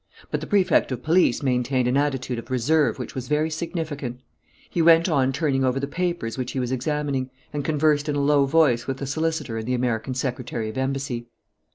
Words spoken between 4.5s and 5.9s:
He went on turning over the